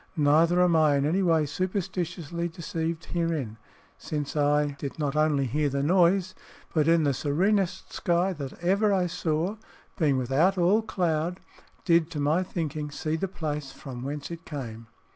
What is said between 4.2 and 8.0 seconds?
I did not only hear the noise, but in the serenest